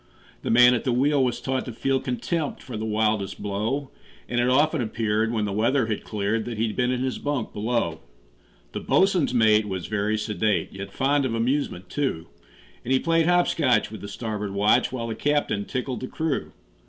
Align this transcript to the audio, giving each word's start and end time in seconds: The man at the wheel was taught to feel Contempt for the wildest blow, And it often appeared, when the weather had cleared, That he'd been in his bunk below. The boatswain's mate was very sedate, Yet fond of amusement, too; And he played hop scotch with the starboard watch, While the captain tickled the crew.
The 0.41 0.49
man 0.49 0.73
at 0.73 0.83
the 0.83 0.91
wheel 0.91 1.23
was 1.23 1.39
taught 1.39 1.63
to 1.65 1.71
feel 1.71 1.99
Contempt 1.99 2.63
for 2.63 2.75
the 2.75 2.85
wildest 2.87 3.39
blow, 3.39 3.91
And 4.27 4.39
it 4.39 4.49
often 4.49 4.81
appeared, 4.81 5.31
when 5.31 5.45
the 5.45 5.51
weather 5.53 5.85
had 5.85 6.03
cleared, 6.03 6.45
That 6.45 6.57
he'd 6.57 6.75
been 6.75 6.89
in 6.89 7.01
his 7.03 7.19
bunk 7.19 7.53
below. 7.53 7.99
The 8.71 8.79
boatswain's 8.79 9.31
mate 9.31 9.67
was 9.67 9.85
very 9.85 10.17
sedate, 10.17 10.71
Yet 10.73 10.91
fond 10.91 11.23
of 11.23 11.35
amusement, 11.35 11.87
too; 11.87 12.25
And 12.83 12.91
he 12.91 12.97
played 12.99 13.27
hop 13.27 13.47
scotch 13.47 13.91
with 13.91 14.01
the 14.01 14.07
starboard 14.07 14.53
watch, 14.55 14.91
While 14.91 15.05
the 15.05 15.13
captain 15.13 15.65
tickled 15.65 15.99
the 15.99 16.07
crew. 16.07 16.51